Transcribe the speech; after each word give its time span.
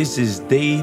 This 0.00 0.16
is 0.16 0.38
day 0.38 0.80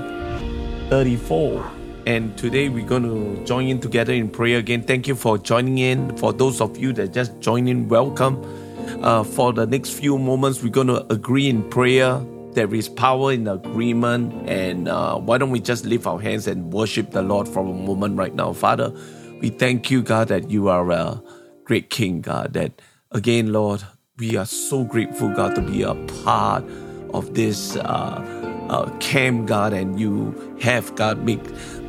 34. 0.91 1.71
And 2.05 2.37
today 2.37 2.69
we're 2.69 2.85
going 2.85 3.01
to 3.01 3.43
join 3.45 3.65
in 3.67 3.79
together 3.79 4.13
in 4.13 4.29
prayer 4.29 4.59
again. 4.59 4.83
Thank 4.83 5.07
you 5.07 5.15
for 5.15 5.39
joining 5.39 5.79
in. 5.79 6.15
For 6.17 6.31
those 6.31 6.61
of 6.61 6.77
you 6.77 6.93
that 6.93 7.13
just 7.13 7.39
joined 7.39 7.67
in, 7.67 7.87
welcome. 7.89 8.39
Uh, 9.01 9.23
for 9.23 9.53
the 9.53 9.65
next 9.65 9.89
few 9.89 10.19
moments, 10.19 10.61
we're 10.61 10.69
going 10.69 10.85
to 10.85 11.11
agree 11.11 11.49
in 11.49 11.67
prayer. 11.67 12.23
There 12.51 12.71
is 12.75 12.89
power 12.89 13.31
in 13.31 13.47
agreement. 13.47 14.47
And 14.47 14.87
uh, 14.87 15.17
why 15.17 15.39
don't 15.39 15.49
we 15.49 15.61
just 15.61 15.83
lift 15.83 16.05
our 16.05 16.19
hands 16.19 16.45
and 16.45 16.71
worship 16.71 17.09
the 17.09 17.23
Lord 17.23 17.47
for 17.47 17.61
a 17.61 17.73
moment 17.73 18.19
right 18.19 18.35
now? 18.35 18.53
Father, 18.53 18.93
we 19.41 19.49
thank 19.49 19.89
you, 19.89 20.03
God, 20.03 20.27
that 20.27 20.51
you 20.51 20.67
are 20.67 20.91
a 20.91 21.19
great 21.63 21.89
King, 21.89 22.21
God. 22.21 22.53
That 22.53 22.83
again, 23.09 23.51
Lord, 23.51 23.81
we 24.19 24.37
are 24.37 24.45
so 24.45 24.83
grateful, 24.83 25.33
God, 25.33 25.55
to 25.55 25.61
be 25.63 25.81
a 25.81 25.95
part 26.23 26.63
of 27.15 27.33
this 27.33 27.77
uh, 27.77 28.53
uh, 28.69 28.89
camp, 28.99 29.47
God, 29.47 29.73
and 29.73 29.99
you 29.99 30.57
have, 30.61 30.93
God, 30.95 31.23
make 31.23 31.41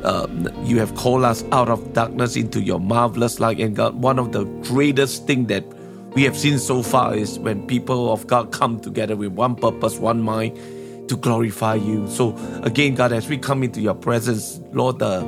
uh, 0.03 0.27
you 0.63 0.79
have 0.79 0.95
called 0.95 1.23
us 1.23 1.43
out 1.51 1.69
of 1.69 1.93
darkness 1.93 2.35
into 2.35 2.61
your 2.61 2.79
marvelous 2.79 3.39
light. 3.39 3.59
And 3.59 3.75
God, 3.75 3.95
one 3.95 4.19
of 4.19 4.31
the 4.31 4.45
greatest 4.63 5.27
thing 5.27 5.47
that 5.47 5.63
we 6.13 6.23
have 6.23 6.37
seen 6.37 6.57
so 6.57 6.81
far 6.81 7.15
is 7.15 7.37
when 7.39 7.67
people 7.67 8.11
of 8.11 8.25
God 8.27 8.51
come 8.51 8.79
together 8.79 9.15
with 9.15 9.33
one 9.33 9.55
purpose, 9.55 9.97
one 9.99 10.21
mind 10.21 10.57
to 11.09 11.17
glorify 11.17 11.75
you. 11.75 12.07
So 12.09 12.35
again, 12.63 12.95
God, 12.95 13.11
as 13.11 13.27
we 13.27 13.37
come 13.37 13.63
into 13.63 13.81
your 13.81 13.95
presence, 13.95 14.59
Lord, 14.71 14.99
the, 14.99 15.19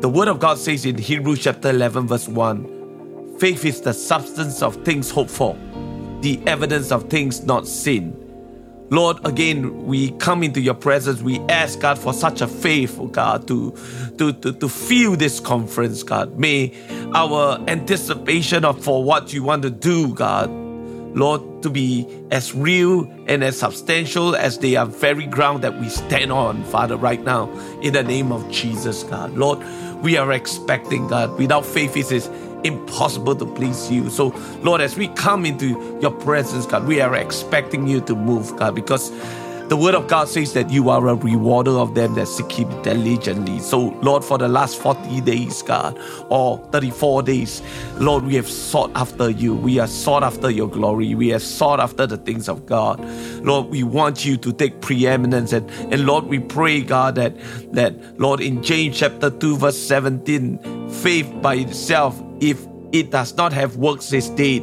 the 0.00 0.08
word 0.08 0.28
of 0.28 0.38
God 0.38 0.58
says 0.58 0.84
in 0.86 0.96
Hebrews 0.96 1.42
chapter 1.42 1.70
11, 1.70 2.06
verse 2.06 2.28
1, 2.28 3.38
faith 3.38 3.64
is 3.64 3.80
the 3.80 3.92
substance 3.92 4.62
of 4.62 4.76
things 4.84 5.10
hoped 5.10 5.30
for, 5.30 5.54
the 6.20 6.40
evidence 6.46 6.92
of 6.92 7.08
things 7.10 7.44
not 7.44 7.66
seen. 7.66 8.29
Lord, 8.90 9.24
again, 9.24 9.86
we 9.86 10.10
come 10.12 10.42
into 10.42 10.60
your 10.60 10.74
presence. 10.74 11.22
We 11.22 11.38
ask 11.48 11.78
God 11.78 11.96
for 11.96 12.12
such 12.12 12.40
a 12.40 12.48
faith, 12.48 12.98
oh 12.98 13.06
God, 13.06 13.46
to, 13.46 13.72
to, 14.18 14.32
to, 14.32 14.52
to 14.52 14.68
feel 14.68 15.14
this 15.14 15.38
conference, 15.38 16.02
God. 16.02 16.36
May 16.38 16.74
our 17.14 17.62
anticipation 17.68 18.64
of 18.64 18.82
for 18.82 19.04
what 19.04 19.32
you 19.32 19.44
want 19.44 19.62
to 19.62 19.70
do, 19.70 20.12
God, 20.12 20.50
Lord, 20.50 21.62
to 21.62 21.70
be 21.70 22.06
as 22.32 22.52
real 22.52 23.08
and 23.28 23.44
as 23.44 23.58
substantial 23.58 24.34
as 24.34 24.58
the 24.58 24.76
very 24.86 25.26
ground 25.26 25.62
that 25.62 25.78
we 25.78 25.88
stand 25.88 26.32
on, 26.32 26.64
Father, 26.64 26.96
right 26.96 27.22
now, 27.22 27.48
in 27.82 27.92
the 27.92 28.02
name 28.02 28.32
of 28.32 28.48
Jesus, 28.50 29.04
God. 29.04 29.36
Lord, 29.36 29.58
we 30.02 30.16
are 30.16 30.32
expecting, 30.32 31.06
God. 31.06 31.38
Without 31.38 31.64
faith, 31.64 31.96
it 31.96 32.10
is 32.10 32.28
impossible 32.64 33.34
to 33.36 33.46
please 33.46 33.90
you. 33.90 34.10
So, 34.10 34.28
Lord, 34.62 34.80
as 34.80 34.96
we 34.96 35.08
come 35.08 35.44
into 35.44 35.98
your 36.00 36.12
presence, 36.12 36.66
God, 36.66 36.86
we 36.86 37.00
are 37.00 37.14
expecting 37.14 37.86
you 37.86 38.00
to 38.02 38.14
move, 38.14 38.56
God, 38.56 38.74
because 38.74 39.10
the 39.70 39.76
word 39.76 39.94
of 39.94 40.08
God 40.08 40.28
says 40.28 40.52
that 40.54 40.68
you 40.68 40.90
are 40.90 41.06
a 41.06 41.14
rewarder 41.14 41.70
of 41.78 41.94
them 41.94 42.14
that 42.14 42.26
seek 42.26 42.50
him 42.50 42.82
diligently. 42.82 43.60
So, 43.60 43.90
Lord, 44.02 44.24
for 44.24 44.36
the 44.36 44.48
last 44.48 44.76
40 44.80 45.20
days, 45.20 45.62
God, 45.62 45.96
or 46.28 46.58
34 46.72 47.22
days, 47.22 47.62
Lord, 47.98 48.24
we 48.24 48.34
have 48.34 48.50
sought 48.50 48.90
after 48.96 49.30
you. 49.30 49.54
We 49.54 49.78
are 49.78 49.86
sought 49.86 50.24
after 50.24 50.50
your 50.50 50.68
glory. 50.68 51.14
We 51.14 51.28
have 51.28 51.42
sought 51.42 51.78
after 51.78 52.04
the 52.04 52.16
things 52.16 52.48
of 52.48 52.66
God. 52.66 52.98
Lord, 53.44 53.68
we 53.68 53.84
want 53.84 54.24
you 54.24 54.36
to 54.38 54.52
take 54.52 54.80
preeminence. 54.80 55.52
And, 55.52 55.70
and 55.92 56.04
Lord, 56.04 56.24
we 56.24 56.40
pray, 56.40 56.80
God, 56.80 57.14
that, 57.14 57.36
that, 57.72 58.20
Lord, 58.20 58.40
in 58.40 58.64
James 58.64 58.98
chapter 58.98 59.30
2, 59.30 59.56
verse 59.56 59.78
17, 59.78 60.90
faith 60.90 61.32
by 61.40 61.54
itself, 61.54 62.20
if 62.40 62.66
it 62.92 63.10
does 63.10 63.36
not 63.36 63.52
have 63.52 63.76
works, 63.76 64.12
is 64.12 64.28
dead. 64.30 64.62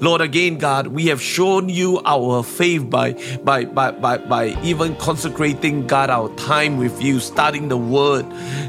Lord, 0.00 0.20
again, 0.20 0.58
God, 0.58 0.88
we 0.88 1.06
have 1.06 1.22
shown 1.22 1.68
you 1.68 2.00
our 2.04 2.42
faith 2.42 2.90
by, 2.90 3.12
by, 3.44 3.64
by, 3.64 3.92
by, 3.92 4.18
by 4.18 4.60
even 4.62 4.96
consecrating, 4.96 5.86
God, 5.86 6.10
our 6.10 6.34
time 6.36 6.76
with 6.76 7.00
you, 7.00 7.20
studying 7.20 7.68
the 7.68 7.76
word, 7.76 8.26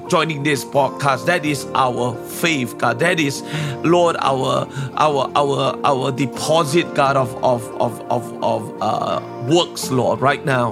joining 0.07 0.43
this 0.43 0.63
podcast. 0.63 1.25
That 1.25 1.43
is 1.43 1.65
our 1.73 2.15
faith, 2.27 2.77
God. 2.77 2.99
That 2.99 3.19
is, 3.19 3.41
Lord, 3.83 4.15
our 4.19 4.67
our 4.95 5.31
our 5.35 5.79
our 5.83 6.11
deposit, 6.11 6.93
God, 6.93 7.17
of 7.17 7.35
of 7.43 7.67
of 7.81 7.99
of, 8.11 8.43
of 8.43 8.81
uh, 8.81 9.47
works, 9.49 9.91
Lord, 9.91 10.21
right 10.21 10.45
now. 10.45 10.71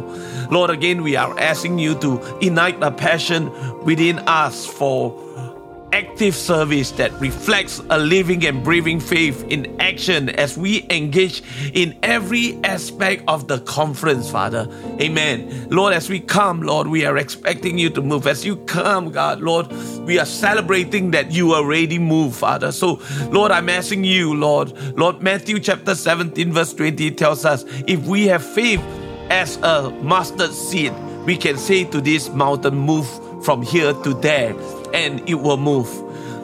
Lord, 0.51 0.69
again, 0.69 1.01
we 1.01 1.15
are 1.15 1.37
asking 1.39 1.79
you 1.79 1.95
to 1.95 2.21
ignite 2.39 2.81
a 2.81 2.91
passion 2.91 3.51
within 3.83 4.19
us 4.19 4.65
for 4.65 5.19
active 5.93 6.35
service 6.35 6.89
that 6.89 7.11
reflects 7.21 7.79
a 7.91 7.99
living 7.99 8.43
and 8.47 8.63
breathing 8.63 8.99
faith 8.99 9.45
in 9.49 9.79
action 9.79 10.27
as 10.29 10.57
we 10.57 10.87
engage 10.89 11.43
in 11.73 11.95
every 12.01 12.57
aspect 12.63 13.23
of 13.27 13.47
the 13.47 13.59
conference, 13.59 14.29
Father. 14.31 14.67
Amen. 14.99 15.67
Lord, 15.69 15.93
as 15.93 16.09
we 16.09 16.19
come, 16.19 16.63
Lord, 16.63 16.87
we 16.87 17.05
are 17.05 17.15
expecting 17.15 17.77
you 17.77 17.91
to 17.91 18.01
move. 18.01 18.25
As 18.25 18.43
you 18.43 18.55
come, 18.65 19.11
God, 19.11 19.41
Lord, 19.41 19.71
we 20.07 20.17
are 20.17 20.25
celebrating 20.25 21.11
that 21.11 21.31
you 21.31 21.53
already 21.53 21.99
moved, 21.99 22.37
Father. 22.37 22.71
So, 22.71 22.99
Lord, 23.29 23.51
I'm 23.51 23.69
asking 23.69 24.03
you, 24.03 24.33
Lord, 24.33 24.71
Lord, 24.97 25.21
Matthew 25.21 25.59
chapter 25.59 25.93
17, 25.93 26.51
verse 26.51 26.73
20 26.73 27.11
tells 27.11 27.45
us 27.45 27.65
if 27.87 28.03
we 28.07 28.25
have 28.25 28.43
faith 28.43 28.81
as 29.29 29.57
a 29.57 29.91
mustard 30.01 30.53
seed, 30.53 30.91
we 31.27 31.37
can 31.37 31.55
say 31.55 31.83
to 31.83 32.01
this 32.01 32.29
mountain, 32.29 32.75
move 32.75 33.07
from 33.45 33.61
here 33.61 33.93
to 33.93 34.15
there 34.15 34.55
and 34.93 35.27
it 35.27 35.35
will 35.35 35.57
move. 35.57 35.89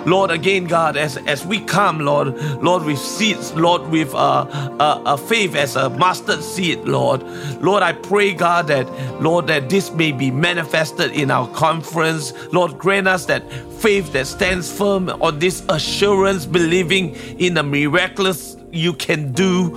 Lord, 0.06 0.32
again, 0.32 0.64
God, 0.64 0.96
as, 0.96 1.18
as 1.18 1.46
we 1.46 1.60
come, 1.60 2.00
Lord, 2.00 2.36
Lord, 2.64 2.84
with 2.84 3.00
seeds, 3.00 3.54
Lord, 3.54 3.90
with 3.90 4.16
uh, 4.16 4.46
uh, 4.80 5.04
a 5.06 5.18
faith 5.18 5.56
as 5.56 5.76
a 5.76 5.90
mustard 5.90 6.42
seed, 6.42 6.80
Lord. 6.86 7.22
Lord, 7.62 7.84
I 7.84 7.92
pray, 7.92 8.34
God, 8.34 8.68
that, 8.68 8.88
Lord, 9.22 9.48
that 9.48 9.70
this 9.70 9.92
may 9.92 10.14
be 10.14 10.32
manifested 10.32 11.12
in 11.12 11.30
our 11.30 11.50
conference. 11.50 12.34
Lord, 12.54 12.78
grant 12.78 13.08
us 13.10 13.26
that 13.26 13.44
faith 13.80 14.12
that 14.14 14.28
stands 14.28 14.72
firm 14.72 15.10
on 15.10 15.40
this 15.40 15.64
assurance, 15.70 16.46
believing 16.46 17.16
in 17.40 17.54
the 17.54 17.64
miraculous 17.64 18.58
you 18.72 18.94
can 18.94 19.32
do. 19.32 19.76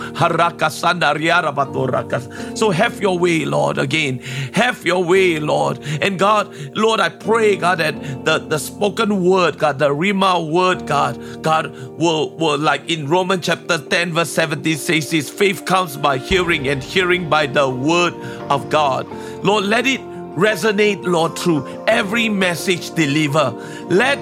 So 2.54 2.70
have 2.70 3.00
your 3.00 3.18
way, 3.18 3.44
Lord, 3.44 3.78
again. 3.78 4.18
Have 4.52 4.84
your 4.84 5.02
way, 5.02 5.38
Lord. 5.38 5.82
And 6.02 6.18
God, 6.18 6.54
Lord, 6.76 7.00
I 7.00 7.08
pray, 7.08 7.56
God, 7.56 7.78
that 7.78 8.24
the, 8.24 8.38
the 8.38 8.58
spoken 8.58 9.24
word, 9.24 9.58
God, 9.58 9.78
the 9.78 9.90
Rhema 9.90 10.50
word, 10.50 10.86
God, 10.86 11.42
God 11.42 11.74
will, 11.98 12.36
will 12.36 12.58
like 12.58 12.90
in 12.90 13.08
Romans 13.08 13.46
chapter 13.46 13.78
10, 13.78 14.12
verse 14.12 14.30
17 14.30 14.76
says 14.76 15.10
this 15.10 15.30
faith 15.30 15.64
comes 15.64 15.96
by 15.96 16.19
hearing 16.19 16.69
and 16.69 16.82
hearing 16.82 17.28
by 17.28 17.46
the 17.46 17.69
word 17.69 18.14
of 18.50 18.69
God. 18.69 19.06
Lord, 19.42 19.64
let 19.64 19.86
it 19.86 20.00
resonate, 20.37 21.04
Lord, 21.04 21.38
through 21.38 21.66
every 21.87 22.28
message 22.28 22.91
deliver. 22.94 23.50
Let 23.88 24.19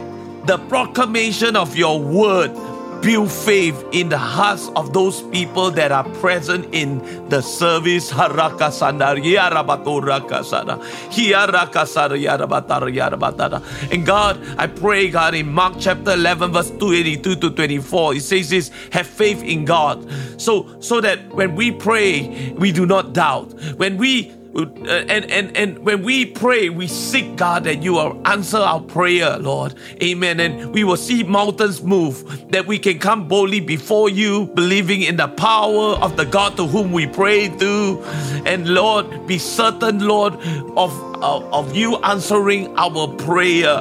the 0.46 0.58
proclamation 0.68 1.56
of 1.56 1.76
your 1.76 2.00
word 2.00 2.52
build 3.02 3.30
faith 3.30 3.84
in 3.92 4.08
the 4.08 4.18
hearts 4.18 4.68
of 4.76 4.92
those 4.92 5.22
people 5.22 5.70
that 5.70 5.90
are 5.92 6.04
present 6.20 6.66
in 6.74 6.98
the 7.28 7.40
service. 7.40 8.12
And 8.12 8.36
God, 14.06 14.40
I 14.58 14.66
pray, 14.66 15.08
God, 15.08 15.34
in 15.34 15.52
Mark 15.52 15.74
chapter 15.78 16.12
11, 16.12 16.52
verse 16.52 16.70
282 16.70 17.36
to 17.36 17.50
24, 17.50 18.14
it 18.14 18.22
says 18.22 18.50
this 18.50 18.70
have 18.92 19.06
faith 19.06 19.42
in 19.42 19.64
God. 19.64 20.06
So, 20.40 20.80
so 20.80 21.00
that 21.00 21.34
when 21.34 21.54
we 21.54 21.72
pray, 21.72 22.52
we 22.58 22.72
do 22.72 22.84
not 22.86 23.12
doubt. 23.12 23.52
When 23.76 23.96
we 23.96 24.32
Uh, 24.54 24.66
and, 25.08 25.30
and, 25.30 25.56
and 25.56 25.78
when 25.80 26.02
we 26.02 26.26
pray, 26.26 26.68
we 26.68 26.86
seek 26.86 27.36
God 27.36 27.64
that 27.64 27.82
you 27.82 27.94
will 27.94 28.20
answer 28.26 28.58
our 28.58 28.80
prayer, 28.80 29.38
Lord. 29.38 29.74
Amen. 30.02 30.40
And 30.40 30.72
we 30.74 30.84
will 30.84 30.96
see 30.96 31.22
mountains 31.22 31.82
move, 31.82 32.50
that 32.50 32.66
we 32.66 32.78
can 32.78 32.98
come 32.98 33.28
boldly 33.28 33.60
before 33.60 34.08
you, 34.08 34.46
believing 34.54 35.02
in 35.02 35.16
the 35.16 35.28
power 35.28 35.94
of 36.00 36.16
the 36.16 36.24
God 36.24 36.56
to 36.56 36.66
whom 36.66 36.92
we 36.92 37.06
pray 37.06 37.48
to. 37.48 38.02
And 38.44 38.68
Lord, 38.68 39.26
be 39.26 39.38
certain, 39.38 40.00
Lord, 40.00 40.34
of, 40.76 41.09
of, 41.22 41.44
of 41.52 41.76
you 41.76 41.96
answering 41.98 42.76
our 42.76 43.08
prayer. 43.08 43.76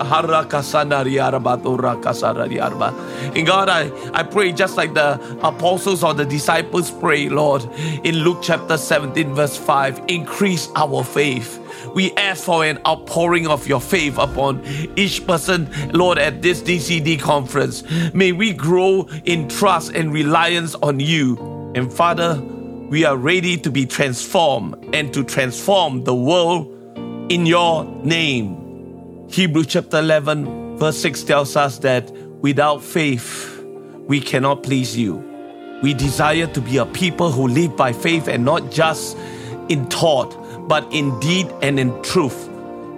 And 3.35 3.47
God, 3.47 3.69
I, 3.69 4.11
I 4.13 4.23
pray 4.23 4.51
just 4.51 4.77
like 4.77 4.93
the 4.93 5.19
apostles 5.41 6.03
or 6.03 6.13
the 6.13 6.25
disciples 6.25 6.91
pray, 6.91 7.29
Lord, 7.29 7.63
in 8.03 8.15
Luke 8.15 8.39
chapter 8.41 8.77
17, 8.77 9.33
verse 9.33 9.57
5, 9.57 10.03
increase 10.07 10.69
our 10.75 11.03
faith. 11.03 11.59
We 11.93 12.11
ask 12.13 12.43
for 12.43 12.65
an 12.65 12.79
outpouring 12.85 13.47
of 13.47 13.67
your 13.67 13.81
faith 13.81 14.17
upon 14.17 14.63
each 14.95 15.25
person, 15.25 15.69
Lord, 15.91 16.17
at 16.17 16.41
this 16.41 16.61
DCD 16.61 17.19
conference. 17.19 17.83
May 18.13 18.31
we 18.31 18.53
grow 18.53 19.07
in 19.25 19.47
trust 19.49 19.93
and 19.93 20.13
reliance 20.13 20.75
on 20.75 20.99
you. 20.99 21.37
And 21.75 21.91
Father, 21.91 22.41
we 22.89 23.05
are 23.05 23.17
ready 23.17 23.57
to 23.57 23.71
be 23.71 23.85
transformed 23.85 24.75
and 24.93 25.13
to 25.13 25.23
transform 25.23 26.03
the 26.03 26.15
world 26.15 26.75
in 27.29 27.45
your 27.45 27.85
name. 28.03 29.27
Hebrews 29.29 29.67
chapter 29.67 29.99
11, 29.99 30.77
verse 30.77 30.99
6 31.01 31.23
tells 31.23 31.55
us 31.55 31.77
that 31.79 32.11
without 32.41 32.83
faith, 32.83 33.63
we 34.07 34.19
cannot 34.19 34.63
please 34.63 34.97
you. 34.97 35.23
We 35.83 35.93
desire 35.93 36.47
to 36.47 36.61
be 36.61 36.77
a 36.77 36.85
people 36.85 37.31
who 37.31 37.47
live 37.47 37.77
by 37.77 37.93
faith 37.93 38.27
and 38.27 38.43
not 38.43 38.71
just 38.71 39.15
in 39.69 39.85
thought, 39.85 40.35
but 40.67 40.91
in 40.91 41.17
deed 41.19 41.47
and 41.61 41.79
in 41.79 42.01
truth. 42.01 42.49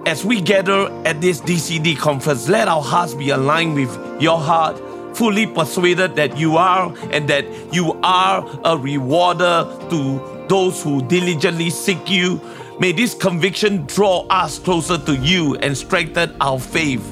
as 0.06 0.24
we 0.24 0.40
gather 0.40 0.90
at 1.06 1.20
this 1.20 1.40
DCD 1.40 1.96
conference, 1.96 2.48
let 2.48 2.68
our 2.68 2.82
hearts 2.82 3.14
be 3.14 3.30
aligned 3.30 3.74
with 3.74 4.20
your 4.20 4.38
heart, 4.38 4.76
fully 5.16 5.46
persuaded 5.46 6.16
that 6.16 6.36
you 6.36 6.56
are 6.56 6.92
and 7.12 7.28
that 7.28 7.44
you 7.72 7.92
are 8.02 8.44
a 8.64 8.76
rewarder 8.76 9.64
to 9.90 10.46
those 10.48 10.82
who 10.82 11.06
diligently 11.06 11.70
seek 11.70 12.10
you. 12.10 12.40
May 12.80 12.92
this 12.92 13.14
conviction 13.14 13.86
draw 13.86 14.26
us 14.28 14.58
closer 14.58 14.98
to 14.98 15.16
you 15.16 15.56
and 15.56 15.76
strengthen 15.76 16.34
our 16.40 16.58
faith. 16.58 17.02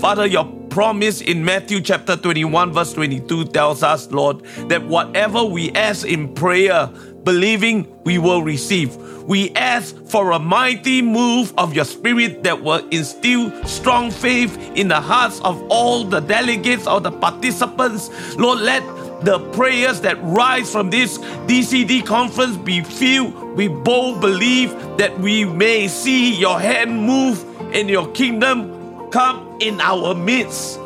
Father, 0.00 0.26
your 0.26 0.44
promise 0.70 1.20
in 1.20 1.44
Matthew 1.44 1.80
chapter 1.80 2.16
21, 2.16 2.72
verse 2.72 2.92
22 2.92 3.44
tells 3.46 3.82
us, 3.82 4.10
Lord, 4.10 4.44
that 4.68 4.82
whatever 4.86 5.44
we 5.44 5.70
ask 5.72 6.06
in 6.06 6.32
prayer, 6.34 6.88
believing 7.24 7.86
we 8.04 8.18
will 8.18 8.42
receive. 8.42 8.96
We 9.24 9.50
ask 9.54 9.96
for 10.06 10.32
a 10.32 10.38
mighty 10.38 11.02
move 11.02 11.52
of 11.56 11.74
your 11.74 11.84
spirit 11.84 12.42
that 12.44 12.62
will 12.62 12.86
instill 12.88 13.52
strong 13.64 14.10
faith 14.10 14.56
in 14.74 14.88
the 14.88 15.00
hearts 15.00 15.40
of 15.40 15.62
all 15.68 16.04
the 16.04 16.20
delegates 16.20 16.86
or 16.86 17.00
the 17.00 17.12
participants. 17.12 18.10
Lord, 18.36 18.60
let 18.60 18.82
the 19.24 19.38
prayers 19.52 20.00
that 20.00 20.18
rise 20.22 20.70
from 20.70 20.90
this 20.90 21.18
DCD 21.46 22.04
conference 22.04 22.56
be 22.56 22.82
filled 22.82 23.56
with 23.56 23.84
bold 23.84 24.20
belief 24.20 24.72
that 24.98 25.18
we 25.20 25.44
may 25.44 25.88
see 25.88 26.34
your 26.34 26.58
hand 26.58 27.02
move 27.06 27.44
and 27.74 27.88
your 27.88 28.10
kingdom 28.12 29.10
come 29.10 29.58
in 29.60 29.80
our 29.80 30.14
midst. 30.14 30.80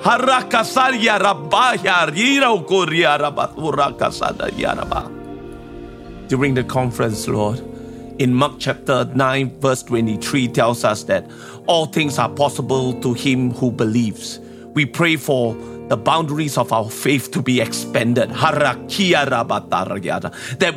During 6.29 6.55
the 6.55 6.65
conference, 6.65 7.29
Lord, 7.29 7.63
in 8.19 8.35
Mark 8.35 8.55
chapter 8.59 9.05
9, 9.05 9.61
verse 9.61 9.83
23 9.85 10.49
tells 10.49 10.85
us 10.85 11.05
that 11.05 11.31
all 11.67 11.87
things 11.87 12.19
are 12.19 12.29
possible 12.29 13.01
to 13.01 13.15
him 13.15 13.53
who 13.53 13.71
believes. 13.71 14.41
We 14.75 14.87
pray 14.87 15.17
for 15.17 15.55
the 15.89 15.97
boundaries 15.97 16.59
of 16.59 16.73
our 16.73 16.91
faith 16.91 17.31
to 17.33 17.43
be 17.43 17.61
expanded. 17.61 18.31
That 18.31 18.79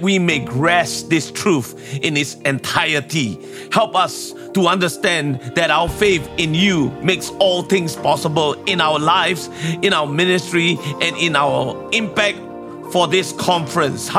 we 0.02 0.20
may 0.20 0.40
grasp 0.40 1.10
this 1.10 1.32
truth 1.32 2.00
in 2.04 2.18
its 2.18 2.36
entirety. 2.46 3.40
Help 3.72 3.96
us 3.96 4.34
to 4.54 4.68
understand 4.68 5.40
that 5.56 5.72
our 5.72 5.90
faith 5.90 6.30
in 6.38 6.54
you 6.54 6.92
makes 7.02 7.32
all 7.40 7.64
things 7.64 7.96
possible 7.96 8.54
in 8.66 8.82
our 8.82 9.00
lives, 9.00 9.50
in 9.82 9.94
our 9.94 10.08
ministry, 10.08 10.78
and 11.02 11.18
in 11.18 11.36
our 11.36 11.76
impact 11.92 12.38
for 12.92 13.08
this 13.08 13.34
conference. 13.34 14.10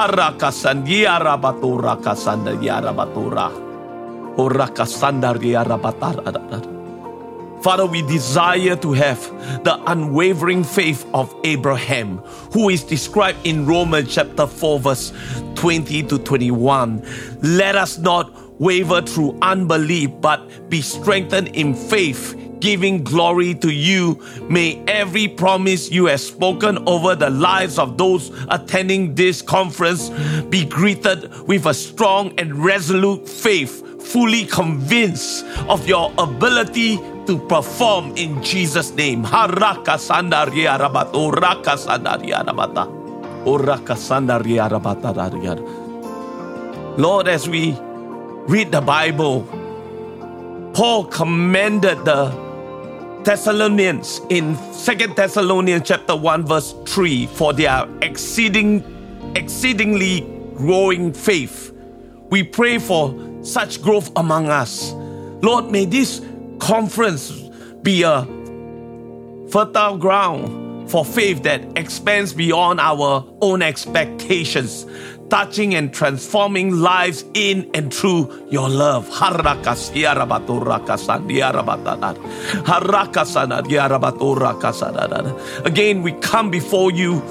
Father, 7.62 7.84
we 7.84 8.00
desire 8.02 8.74
to 8.76 8.92
have 8.94 9.20
the 9.64 9.78
unwavering 9.86 10.64
faith 10.64 11.06
of 11.12 11.34
Abraham, 11.44 12.16
who 12.52 12.70
is 12.70 12.82
described 12.82 13.38
in 13.44 13.66
Romans 13.66 14.14
chapter 14.14 14.46
4, 14.46 14.80
verse 14.80 15.12
20 15.56 16.04
to 16.04 16.18
21. 16.18 17.06
Let 17.42 17.76
us 17.76 17.98
not 17.98 18.32
waver 18.58 19.02
through 19.02 19.38
unbelief, 19.42 20.10
but 20.22 20.70
be 20.70 20.80
strengthened 20.80 21.48
in 21.48 21.74
faith, 21.74 22.34
giving 22.60 23.04
glory 23.04 23.54
to 23.56 23.70
you. 23.70 24.18
May 24.48 24.82
every 24.86 25.28
promise 25.28 25.90
you 25.90 26.06
have 26.06 26.20
spoken 26.20 26.78
over 26.88 27.14
the 27.14 27.28
lives 27.28 27.78
of 27.78 27.98
those 27.98 28.30
attending 28.48 29.14
this 29.14 29.42
conference 29.42 30.08
be 30.48 30.64
greeted 30.64 31.30
with 31.46 31.66
a 31.66 31.74
strong 31.74 32.32
and 32.38 32.64
resolute 32.64 33.28
faith, 33.28 34.02
fully 34.02 34.46
convinced 34.46 35.44
of 35.68 35.86
your 35.86 36.10
ability 36.16 36.98
to 37.26 37.38
perform 37.38 38.17
in 38.17 38.43
Jesus' 38.43 38.93
name. 38.93 39.25
Haraka 39.25 39.96
sandaria 39.99 40.78
rabat, 40.78 41.12
oraka 41.12 41.76
sandaria 41.76 42.44
rabata, 42.44 42.87
oraka 43.44 43.96
sandaria 43.96 44.69
rabata 44.69 45.11
Lord, 46.99 47.28
as 47.28 47.49
we 47.49 47.76
read 48.49 48.72
the 48.72 48.81
Bible, 48.81 49.44
Paul 50.75 51.05
commended 51.06 52.05
the 52.05 52.31
Thessalonians 53.25 54.20
in 54.31 54.56
Second 54.73 55.14
Thessalonians 55.14 55.82
chapter 55.87 56.16
1 56.16 56.46
verse 56.46 56.75
3 56.87 57.26
for 57.26 57.52
their 57.52 57.87
exceeding 58.00 58.82
exceedingly 59.37 60.23
growing 60.56 61.12
faith. 61.12 61.73
We 62.31 62.43
pray 62.44 62.78
for 62.78 63.14
such 63.43 63.82
growth 63.82 64.11
among 64.16 64.49
us. 64.49 64.93
Lord, 65.43 65.70
may 65.70 65.84
this 65.84 66.20
conference 66.60 67.30
be 67.82 68.02
a 68.02 68.24
fertile 69.50 69.98
ground 69.98 70.88
for 70.90 71.04
faith 71.04 71.42
that 71.44 71.62
expands 71.76 72.32
beyond 72.32 72.80
our 72.80 73.24
own 73.40 73.62
expectations, 73.62 74.86
touching 75.28 75.74
and 75.74 75.94
transforming 75.94 76.70
lives 76.72 77.24
in 77.34 77.70
and 77.74 77.92
through 77.94 78.48
your 78.50 78.68
love. 78.68 79.08
Again, 85.64 86.02
we 86.02 86.12
come 86.12 86.50
before 86.50 86.90
you 86.90 87.22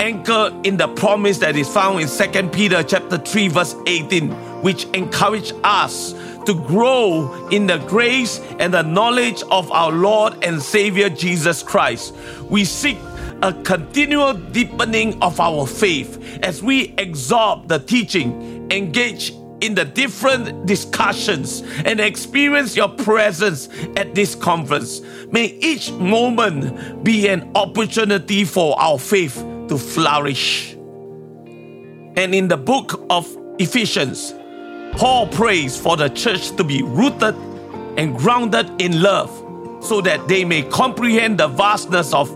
anchor 0.00 0.60
in 0.64 0.76
the 0.78 0.88
promise 0.88 1.38
that 1.38 1.56
is 1.56 1.68
found 1.68 2.00
in 2.00 2.08
2 2.08 2.48
Peter 2.48 2.82
chapter 2.82 3.18
3 3.18 3.48
verse 3.48 3.76
18 3.86 4.30
which 4.62 4.84
encourage 4.94 5.52
us 5.62 6.12
to 6.46 6.54
grow 6.54 7.48
in 7.48 7.66
the 7.66 7.78
grace 7.78 8.40
and 8.58 8.74
the 8.74 8.82
knowledge 8.82 9.42
of 9.50 9.70
our 9.70 9.92
Lord 9.92 10.44
and 10.44 10.60
Savior 10.60 11.08
Jesus 11.08 11.62
Christ. 11.62 12.14
We 12.50 12.64
seek 12.64 12.98
a 13.42 13.52
continual 13.64 14.34
deepening 14.34 15.20
of 15.22 15.40
our 15.40 15.66
faith 15.66 16.40
as 16.42 16.62
we 16.62 16.94
absorb 16.98 17.68
the 17.68 17.78
teaching, 17.78 18.70
engage 18.70 19.32
in 19.60 19.74
the 19.74 19.84
different 19.84 20.66
discussions, 20.66 21.62
and 21.84 22.00
experience 22.00 22.76
your 22.76 22.88
presence 22.88 23.68
at 23.96 24.14
this 24.14 24.34
conference. 24.34 25.00
May 25.30 25.46
each 25.60 25.90
moment 25.92 27.04
be 27.04 27.28
an 27.28 27.50
opportunity 27.54 28.44
for 28.44 28.78
our 28.80 28.98
faith 28.98 29.36
to 29.68 29.78
flourish. 29.78 30.74
And 32.14 32.34
in 32.34 32.48
the 32.48 32.56
book 32.56 33.04
of 33.08 33.26
Ephesians, 33.58 34.34
Paul 34.92 35.26
prays 35.28 35.78
for 35.78 35.96
the 35.96 36.08
church 36.08 36.54
to 36.56 36.64
be 36.64 36.82
rooted 36.82 37.34
and 37.98 38.16
grounded 38.16 38.80
in 38.80 39.02
love 39.02 39.30
so 39.82 40.00
that 40.00 40.28
they 40.28 40.44
may 40.44 40.62
comprehend 40.62 41.38
the 41.38 41.48
vastness 41.48 42.14
of 42.14 42.30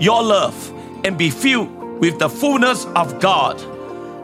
your 0.00 0.22
love 0.22 0.72
and 1.04 1.16
be 1.16 1.30
filled 1.30 1.70
with 2.00 2.18
the 2.18 2.28
fullness 2.28 2.84
of 2.96 3.20
God. 3.20 3.62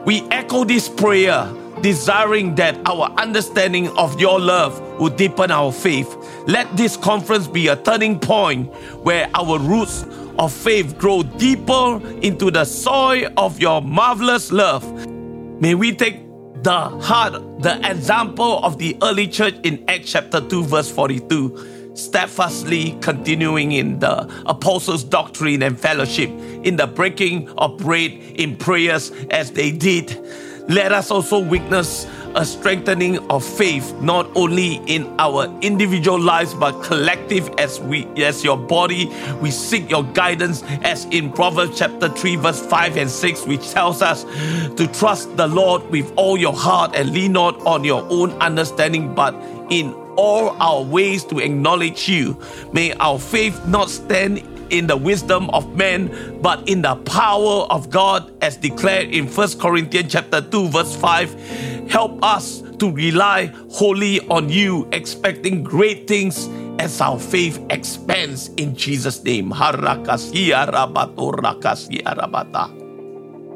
We 0.05 0.21
echo 0.29 0.63
this 0.63 0.87
prayer, 0.87 1.51
desiring 1.81 2.55
that 2.55 2.77
our 2.85 3.09
understanding 3.17 3.87
of 3.97 4.19
your 4.19 4.39
love 4.39 4.79
will 4.99 5.09
deepen 5.09 5.49
our 5.51 5.71
faith. 5.71 6.15
Let 6.47 6.75
this 6.77 6.95
conference 6.97 7.47
be 7.47 7.67
a 7.67 7.75
turning 7.75 8.19
point 8.19 8.73
where 9.03 9.29
our 9.33 9.57
roots 9.57 10.05
of 10.37 10.53
faith 10.53 10.97
grow 10.97 11.23
deeper 11.23 12.01
into 12.21 12.51
the 12.51 12.65
soil 12.65 13.29
of 13.37 13.59
your 13.59 13.81
marvelous 13.81 14.51
love. 14.51 14.83
May 15.61 15.75
we 15.75 15.93
take 15.95 16.28
the 16.63 16.89
heart, 17.01 17.33
the 17.61 17.79
example 17.89 18.63
of 18.63 18.77
the 18.77 18.97
early 19.01 19.27
church 19.27 19.55
in 19.63 19.83
Acts 19.87 20.11
chapter 20.11 20.41
2, 20.41 20.65
verse 20.65 20.91
42, 20.91 21.95
steadfastly 21.95 22.97
continuing 23.01 23.71
in 23.71 23.99
the 23.99 24.29
apostles' 24.45 25.03
doctrine 25.03 25.63
and 25.63 25.79
fellowship, 25.79 26.29
in 26.29 26.75
the 26.75 26.87
breaking 26.87 27.49
of 27.57 27.77
bread, 27.77 28.11
in 28.11 28.57
prayers 28.57 29.11
as 29.31 29.51
they 29.51 29.71
did. 29.71 30.19
Let 30.67 30.91
us 30.91 31.11
also 31.11 31.39
witness 31.39 32.05
a 32.35 32.45
strengthening 32.45 33.17
of 33.29 33.43
faith 33.43 33.93
not 34.01 34.29
only 34.35 34.75
in 34.85 35.05
our 35.19 35.45
individual 35.61 36.19
lives 36.19 36.53
but 36.53 36.81
collective 36.83 37.49
as 37.57 37.79
we 37.79 38.05
as 38.23 38.43
your 38.43 38.57
body. 38.57 39.11
We 39.41 39.51
seek 39.51 39.89
your 39.89 40.03
guidance 40.03 40.63
as 40.83 41.05
in 41.05 41.31
Proverbs 41.31 41.77
chapter 41.77 42.09
3 42.09 42.35
verse 42.37 42.65
5 42.65 42.97
and 42.97 43.09
6 43.09 43.45
which 43.45 43.69
tells 43.71 44.01
us 44.01 44.23
to 44.75 44.89
trust 44.93 45.35
the 45.37 45.47
Lord 45.47 45.89
with 45.89 46.11
all 46.15 46.37
your 46.37 46.53
heart 46.53 46.95
and 46.95 47.11
lean 47.11 47.33
not 47.33 47.59
on 47.65 47.83
your 47.83 48.05
own 48.09 48.31
understanding 48.41 49.13
but 49.15 49.33
in 49.69 49.93
all 50.15 50.49
our 50.61 50.83
ways 50.83 51.23
to 51.25 51.39
acknowledge 51.39 52.09
you. 52.09 52.37
May 52.73 52.93
our 52.93 53.17
faith 53.17 53.65
not 53.65 53.89
stand 53.89 54.58
in 54.69 54.87
the 54.87 54.97
wisdom 54.97 55.49
of 55.51 55.75
men, 55.75 56.39
but 56.41 56.67
in 56.67 56.81
the 56.81 56.95
power 56.95 57.65
of 57.69 57.89
God, 57.89 58.31
as 58.41 58.57
declared 58.57 59.09
in 59.09 59.27
1 59.27 59.59
Corinthians 59.59 60.11
chapter 60.11 60.41
2, 60.41 60.69
verse 60.69 60.95
5. 60.95 61.89
Help 61.89 62.23
us 62.23 62.61
to 62.79 62.91
rely 62.91 63.47
wholly 63.71 64.21
on 64.29 64.49
you, 64.49 64.87
expecting 64.91 65.63
great 65.63 66.07
things 66.07 66.47
as 66.79 67.01
our 67.01 67.19
faith 67.19 67.59
expands 67.69 68.49
in 68.55 68.75
Jesus' 68.75 69.23
name. 69.23 69.51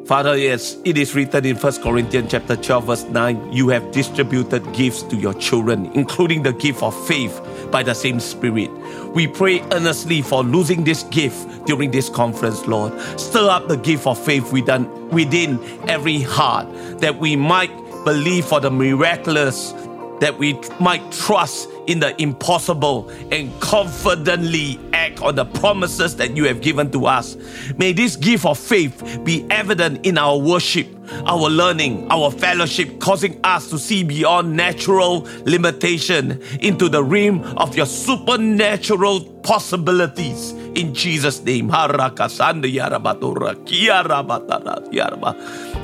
Father, 0.05 0.37
yes, 0.37 0.75
it 0.83 0.97
is 0.97 1.15
written 1.15 1.45
in 1.45 1.55
1 1.55 1.81
Corinthians 1.81 2.29
chapter 2.29 2.57
12, 2.57 2.85
verse 2.85 3.03
9, 3.05 3.53
you 3.53 3.69
have 3.69 3.89
distributed 3.91 4.61
gifts 4.73 5.01
to 5.03 5.15
your 5.15 5.33
children, 5.35 5.89
including 5.93 6.43
the 6.43 6.51
gift 6.51 6.83
of 6.83 6.93
faith 7.07 7.39
by 7.71 7.83
the 7.83 7.93
same 7.93 8.19
Spirit. 8.19 8.69
We 9.15 9.27
pray 9.27 9.61
earnestly 9.71 10.21
for 10.21 10.43
losing 10.43 10.83
this 10.83 11.03
gift 11.03 11.65
during 11.67 11.91
this 11.91 12.09
conference, 12.09 12.67
Lord. 12.67 12.99
Stir 13.17 13.47
up 13.49 13.69
the 13.69 13.77
gift 13.77 14.05
of 14.05 14.19
faith 14.19 14.51
within, 14.51 15.09
within 15.09 15.57
every 15.87 16.19
heart 16.19 16.67
that 16.99 17.19
we 17.19 17.37
might 17.37 17.71
believe 18.03 18.43
for 18.43 18.59
the 18.59 18.69
miraculous, 18.69 19.73
that 20.19 20.37
we 20.37 20.59
might 20.79 21.11
trust 21.11 21.69
in 21.87 21.99
the 21.99 22.19
impossible 22.21 23.09
and 23.31 23.51
confidently 23.59 24.79
act 24.93 25.21
on 25.21 25.35
the 25.35 25.45
promises 25.45 26.15
that 26.15 26.35
you 26.37 26.45
have 26.45 26.61
given 26.61 26.89
to 26.91 27.05
us. 27.05 27.35
May 27.77 27.93
this 27.93 28.15
gift 28.15 28.45
of 28.45 28.57
faith 28.57 29.19
be 29.23 29.45
evident 29.49 30.05
in 30.05 30.17
our 30.17 30.37
worship, 30.37 30.87
our 31.25 31.49
learning, 31.49 32.07
our 32.09 32.31
fellowship, 32.31 32.99
causing 32.99 33.39
us 33.43 33.69
to 33.69 33.77
see 33.77 34.03
beyond 34.03 34.55
natural 34.55 35.27
limitation 35.43 36.41
into 36.61 36.87
the 36.89 37.03
realm 37.03 37.43
of 37.57 37.75
your 37.75 37.85
supernatural 37.85 39.25
possibilities. 39.43 40.51
In 40.75 40.93
Jesus' 40.93 41.43
name. 41.43 41.69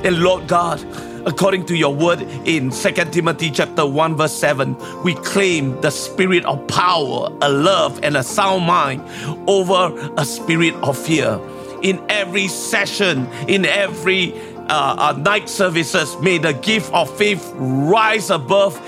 And 0.02 0.22
Lord 0.22 0.48
God, 0.48 1.09
according 1.26 1.66
to 1.66 1.76
your 1.76 1.94
word 1.94 2.20
in 2.44 2.70
2 2.70 2.90
Timothy 3.10 3.50
chapter 3.50 3.86
1 3.86 4.16
verse 4.16 4.34
7 4.34 4.76
we 5.02 5.14
claim 5.16 5.80
the 5.80 5.90
spirit 5.90 6.44
of 6.44 6.66
power 6.68 7.28
a 7.42 7.48
love 7.50 8.00
and 8.02 8.16
a 8.16 8.22
sound 8.22 8.64
mind 8.64 9.02
over 9.48 10.12
a 10.16 10.24
spirit 10.24 10.74
of 10.76 10.96
fear 10.96 11.40
in 11.82 12.02
every 12.08 12.48
session 12.48 13.26
in 13.48 13.64
every 13.64 14.32
uh, 14.68 14.96
uh, 14.98 15.12
night 15.18 15.48
services 15.48 16.16
may 16.20 16.38
the 16.38 16.52
gift 16.54 16.92
of 16.92 17.14
faith 17.18 17.52
rise 17.56 18.30
above 18.30 18.80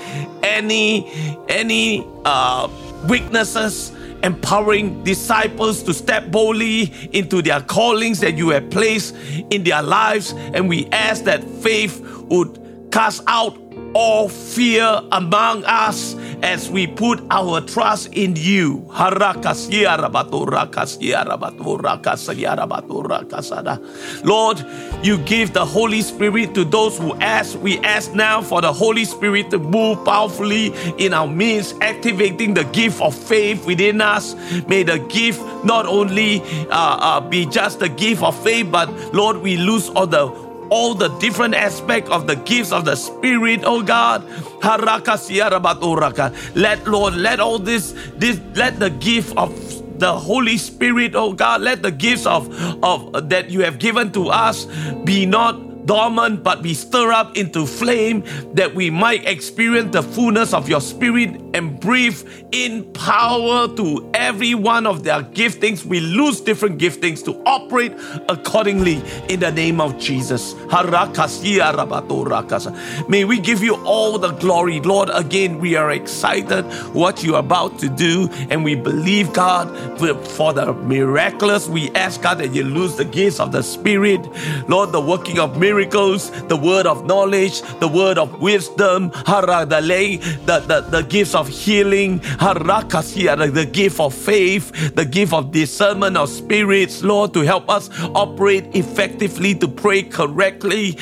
any 0.43 1.11
any 1.49 2.07
uh, 2.25 2.69
weaknesses 3.07 3.91
empowering 4.23 5.03
disciples 5.03 5.83
to 5.83 5.93
step 5.93 6.31
boldly 6.31 6.93
into 7.11 7.41
their 7.41 7.61
callings 7.61 8.21
that 8.21 8.35
you 8.37 8.49
have 8.49 8.69
placed 8.71 9.15
in 9.49 9.63
their 9.63 9.83
lives. 9.83 10.33
And 10.53 10.69
we 10.69 10.87
ask 10.87 11.25
that 11.25 11.43
faith 11.43 11.99
would 12.29 12.89
cast 12.91 13.23
out 13.27 13.57
all 13.95 14.29
fear 14.29 15.01
among 15.11 15.63
us 15.65 16.15
as 16.41 16.69
we 16.69 16.85
put 16.87 17.21
our 17.31 17.61
trust 17.61 18.13
in 18.13 18.35
you. 18.35 18.85
Lord, 24.23 24.65
you 25.03 25.17
give 25.19 25.53
the 25.53 25.65
Holy 25.65 26.01
Spirit 26.01 26.53
to 26.55 26.65
those 26.65 26.97
who 26.97 27.13
ask. 27.15 27.59
We 27.61 27.79
ask 27.79 28.13
now 28.13 28.41
for 28.41 28.61
the 28.61 28.73
Holy 28.73 29.05
Spirit 29.05 29.51
to 29.51 29.59
move 29.59 30.03
powerfully 30.05 30.73
in 30.97 31.13
our 31.13 31.27
midst, 31.27 31.75
activating 31.81 32.53
the 32.53 32.65
gift 32.65 33.01
of 33.01 33.15
faith 33.15 33.65
within 33.65 34.01
us. 34.01 34.35
May 34.67 34.83
the 34.83 34.99
gift 34.99 35.41
not 35.63 35.85
only 35.85 36.41
uh, 36.69 36.75
uh, 36.75 37.21
be 37.21 37.45
just 37.45 37.79
the 37.79 37.89
gift 37.89 38.21
of 38.21 38.37
faith, 38.43 38.71
but 38.71 38.89
Lord, 39.13 39.37
we 39.37 39.57
lose 39.57 39.89
all 39.89 40.07
the 40.07 40.27
all 40.73 40.95
the 40.95 41.09
different 41.19 41.53
aspects 41.53 42.09
of 42.09 42.25
the 42.25 42.35
gifts 42.35 42.71
of 42.71 42.83
the 42.83 42.95
Spirit, 42.95 43.61
oh 43.63 43.83
God. 43.83 44.25
Let 46.55 46.87
Lord, 46.87 47.13
let 47.13 47.39
all 47.39 47.59
this, 47.59 47.93
this, 48.17 48.41
let 48.55 48.79
the 48.79 48.89
gift 48.89 49.37
of 49.37 49.53
the 49.99 50.17
Holy 50.17 50.57
Spirit, 50.57 51.13
oh 51.13 51.33
God, 51.33 51.61
let 51.61 51.83
the 51.83 51.91
gifts 51.91 52.25
of, 52.25 52.49
of 52.83 53.29
that 53.29 53.51
you 53.51 53.61
have 53.61 53.77
given 53.77 54.11
to 54.13 54.29
us 54.29 54.65
be 55.05 55.27
not 55.27 55.72
dormant, 55.85 56.43
but 56.43 56.61
be 56.61 56.73
stirred 56.73 57.13
up 57.13 57.35
into 57.35 57.65
flame 57.65 58.23
that 58.53 58.73
we 58.73 58.89
might 58.89 59.27
experience 59.27 59.91
the 59.91 60.01
fullness 60.01 60.53
of 60.53 60.69
your 60.69 60.81
spirit 60.81 61.29
and 61.53 61.79
breathe 61.79 62.21
in 62.51 62.83
power 62.93 63.67
to 63.75 64.09
every 64.13 64.55
one 64.55 64.87
of 64.87 65.03
their 65.03 65.21
giftings. 65.21 65.83
We 65.83 65.99
lose 65.99 66.39
different 66.39 66.79
giftings 66.79 67.23
to 67.25 67.41
operate 67.45 67.93
accordingly 68.29 69.01
in 69.27 69.39
the 69.39 69.51
name 69.51 69.81
of 69.81 69.99
Jesus. 69.99 70.53
May 73.09 73.25
we 73.25 73.39
give 73.39 73.61
you 73.61 73.75
all 73.83 74.17
the 74.17 74.31
glory. 74.31 74.79
Lord, 74.79 75.09
again, 75.11 75.59
we 75.59 75.75
are 75.75 75.91
excited 75.91 76.63
what 76.93 77.23
you 77.23 77.35
are 77.35 77.39
about 77.39 77.79
to 77.79 77.89
do, 77.89 78.29
and 78.49 78.63
we 78.63 78.75
believe, 78.75 79.33
God, 79.33 79.67
for 80.29 80.53
the 80.53 80.73
miraculous. 80.73 81.67
We 81.67 81.89
ask, 81.91 82.21
God, 82.21 82.37
that 82.39 82.53
you 82.53 82.63
lose 82.63 82.95
the 82.95 83.05
gifts 83.05 83.39
of 83.39 83.51
the 83.51 83.61
Spirit. 83.61 84.21
Lord, 84.69 84.91
the 84.91 85.01
working 85.01 85.39
of 85.39 85.57
miracles 85.57 85.72
miracles, 85.73 86.29
the 86.49 86.55
word 86.55 86.85
of 86.85 87.05
knowledge, 87.07 87.61
the 87.79 87.87
word 87.87 88.19
of 88.19 88.39
wisdom, 88.39 89.09
the, 89.09 90.63
the, 90.67 90.81
the 90.91 91.01
gifts 91.09 91.33
of 91.33 91.47
healing, 91.47 92.19
the 92.19 93.69
gift 93.71 93.99
of 93.99 94.13
faith, 94.13 94.93
the 94.93 95.05
gift 95.05 95.33
of 95.33 95.51
discernment 95.51 96.15
of 96.15 96.29
spirits, 96.29 97.03
Lord, 97.03 97.33
to 97.33 97.41
help 97.41 97.69
us 97.69 97.89
operate 98.13 98.65
effectively, 98.75 99.55
to 99.55 99.67
pray 99.67 100.03
correctly. 100.03 100.97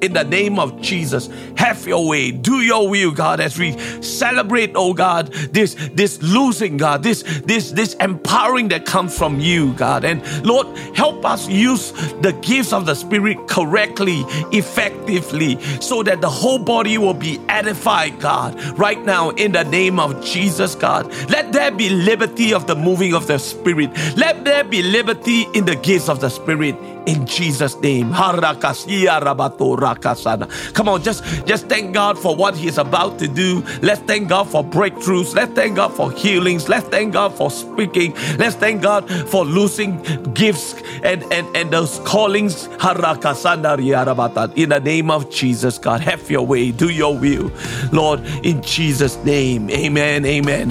In 0.00 0.12
the 0.12 0.26
name 0.26 0.58
of 0.58 0.80
Jesus, 0.80 1.28
have 1.64 1.86
your 1.86 2.06
way, 2.06 2.30
do 2.30 2.60
your 2.60 2.88
will, 2.88 3.10
God, 3.10 3.40
as 3.40 3.58
we 3.58 3.72
celebrate, 4.02 4.72
oh 4.74 4.92
God, 4.92 5.32
this 5.52 5.74
this 5.94 6.22
losing, 6.22 6.76
God, 6.76 7.02
this 7.02 7.22
this 7.46 7.72
this 7.72 7.94
empowering 7.94 8.68
that 8.68 8.84
comes 8.84 9.16
from 9.16 9.40
you, 9.40 9.72
God. 9.72 10.04
And 10.04 10.20
Lord, 10.44 10.66
help 10.94 11.24
us 11.24 11.48
use 11.48 11.92
the 12.20 12.36
gifts 12.42 12.72
of 12.72 12.84
the 12.84 12.94
Spirit 12.94 13.48
correctly, 13.48 14.24
effectively, 14.52 15.58
so 15.80 16.02
that 16.02 16.20
the 16.20 16.28
whole 16.28 16.58
body 16.58 16.98
will 16.98 17.14
be 17.14 17.40
edified, 17.48 18.20
God. 18.20 18.60
Right 18.78 19.02
now, 19.02 19.30
in 19.30 19.52
the 19.52 19.64
name 19.64 19.98
of 19.98 20.22
Jesus, 20.22 20.74
God, 20.74 21.06
let 21.30 21.52
there 21.52 21.70
be 21.70 21.88
liberty 21.88 22.52
of 22.52 22.66
the 22.66 22.74
moving 22.74 23.14
of 23.14 23.26
the 23.26 23.38
Spirit. 23.38 23.90
Let 24.16 24.44
there 24.44 24.64
be 24.64 24.82
liberty 24.82 25.46
in 25.54 25.64
the 25.64 25.76
gifts 25.76 26.10
of 26.10 26.20
the 26.20 26.28
Spirit 26.28 26.76
in 27.06 27.26
Jesus' 27.26 27.76
name. 27.80 28.12
Come 30.74 30.88
on, 30.88 31.02
just, 31.02 31.24
just 31.46 31.53
thank 31.62 31.94
God 31.94 32.18
for 32.18 32.34
what 32.34 32.56
He 32.56 32.68
is 32.68 32.78
about 32.78 33.18
to 33.18 33.28
do. 33.28 33.62
Let's 33.82 34.00
thank 34.02 34.28
God 34.28 34.44
for 34.44 34.64
breakthroughs. 34.64 35.34
Let's 35.34 35.52
thank 35.52 35.76
God 35.76 35.92
for 35.94 36.10
healings. 36.12 36.68
Let's 36.68 36.88
thank 36.88 37.12
God 37.12 37.34
for 37.34 37.50
speaking. 37.50 38.14
Let's 38.38 38.56
thank 38.56 38.82
God 38.82 39.10
for 39.28 39.44
losing 39.44 40.02
gifts 40.34 40.74
and, 41.02 41.22
and, 41.32 41.56
and 41.56 41.70
those 41.70 41.98
callings. 42.00 42.66
In 42.66 42.78
the 44.68 44.80
name 44.82 45.10
of 45.10 45.30
Jesus, 45.30 45.78
God, 45.78 46.00
have 46.00 46.30
your 46.30 46.46
way. 46.46 46.70
Do 46.72 46.88
your 46.88 47.16
will. 47.16 47.50
Lord, 47.92 48.20
in 48.44 48.62
Jesus' 48.62 49.16
name. 49.24 49.70
Amen. 49.70 50.24
Amen. 50.24 50.70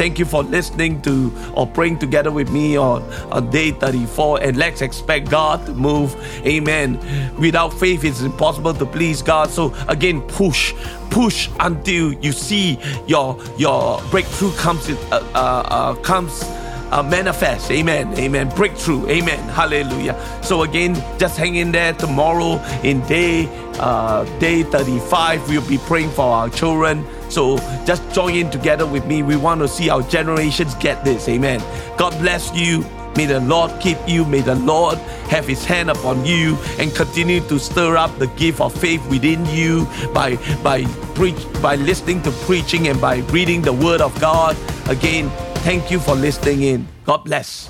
Thank 0.00 0.18
you 0.18 0.24
for 0.24 0.42
listening 0.42 1.02
to 1.02 1.30
or 1.54 1.66
praying 1.66 1.98
together 1.98 2.30
with 2.30 2.50
me 2.50 2.74
on, 2.74 3.02
on 3.30 3.50
day 3.50 3.72
34. 3.72 4.42
And 4.42 4.56
let's 4.56 4.80
expect 4.80 5.28
God 5.28 5.66
to 5.66 5.74
move. 5.74 6.16
Amen. 6.46 6.98
Without 7.38 7.74
faith, 7.74 8.02
it's 8.02 8.22
impossible 8.22 8.72
to 8.72 8.86
please 8.86 9.20
God. 9.20 9.50
So 9.50 9.74
again, 9.88 10.22
push, 10.22 10.72
push 11.10 11.50
until 11.60 12.14
you 12.14 12.32
see 12.32 12.78
your 13.06 13.38
your 13.58 14.00
breakthrough 14.10 14.52
comes 14.52 14.88
uh, 14.88 14.94
uh, 15.12 15.64
uh, 15.68 15.94
comes. 15.96 16.44
Uh, 16.90 17.02
manifest. 17.02 17.70
Amen. 17.70 18.12
Amen. 18.18 18.48
Breakthrough. 18.50 19.06
Amen. 19.08 19.38
Hallelujah. 19.50 20.18
So 20.42 20.62
again, 20.62 20.94
just 21.18 21.36
hang 21.36 21.56
in 21.56 21.70
there 21.70 21.92
tomorrow 21.92 22.62
in 22.82 23.00
day 23.06 23.48
uh, 23.78 24.24
day 24.38 24.62
35. 24.64 25.48
We'll 25.48 25.68
be 25.68 25.78
praying 25.78 26.10
for 26.10 26.24
our 26.24 26.48
children. 26.50 27.06
So 27.30 27.58
just 27.86 28.02
join 28.12 28.34
in 28.34 28.50
together 28.50 28.86
with 28.86 29.06
me. 29.06 29.22
We 29.22 29.36
want 29.36 29.60
to 29.60 29.68
see 29.68 29.88
our 29.88 30.02
generations 30.02 30.74
get 30.76 31.04
this. 31.04 31.28
Amen. 31.28 31.60
God 31.96 32.12
bless 32.18 32.52
you. 32.54 32.84
May 33.16 33.26
the 33.26 33.40
Lord 33.40 33.72
keep 33.80 33.98
you. 34.06 34.24
May 34.24 34.40
the 34.40 34.54
Lord 34.54 34.98
have 35.28 35.46
his 35.46 35.64
hand 35.64 35.90
upon 35.90 36.24
you 36.24 36.56
and 36.78 36.94
continue 36.94 37.40
to 37.48 37.58
stir 37.58 37.96
up 37.96 38.16
the 38.18 38.28
gift 38.28 38.60
of 38.60 38.72
faith 38.74 39.04
within 39.10 39.44
you 39.46 39.86
by 40.14 40.36
by 40.62 40.84
preach 41.14 41.36
by 41.60 41.76
listening 41.76 42.22
to 42.22 42.30
preaching 42.46 42.88
and 42.88 43.00
by 43.00 43.18
reading 43.30 43.62
the 43.62 43.72
word 43.72 44.00
of 44.00 44.18
God. 44.20 44.56
Again, 44.88 45.30
thank 45.62 45.90
you 45.90 46.00
for 46.00 46.14
listening 46.14 46.62
in. 46.62 46.88
God 47.04 47.24
bless. 47.24 47.68